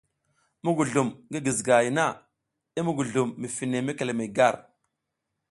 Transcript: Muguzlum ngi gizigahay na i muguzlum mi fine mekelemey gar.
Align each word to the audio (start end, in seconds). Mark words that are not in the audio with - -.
Muguzlum 0.63 1.09
ngi 1.29 1.39
gizigahay 1.45 1.89
na 1.97 2.05
i 2.79 2.81
muguzlum 2.85 3.29
mi 3.39 3.47
fine 3.55 3.77
mekelemey 3.85 4.31
gar. 4.37 4.55